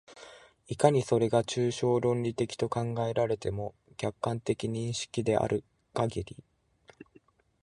[0.67, 6.43] いかにそれが抽象論理的と考えられても、客観的認識であるかぎり、